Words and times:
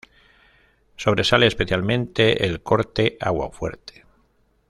Sobresale 0.95 1.45
especialmente 1.45 2.43
el 2.47 2.63
corte 2.63 3.17
'Aguafuerte'". 3.19 4.03